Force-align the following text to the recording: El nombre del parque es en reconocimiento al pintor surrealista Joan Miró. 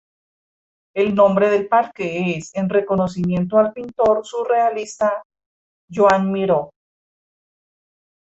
El 0.95 1.13
nombre 1.13 1.51
del 1.51 1.67
parque 1.67 2.35
es 2.35 2.49
en 2.55 2.69
reconocimiento 2.69 3.59
al 3.59 3.71
pintor 3.71 4.21
surrealista 4.25 5.21
Joan 5.91 6.31
Miró. 6.31 6.71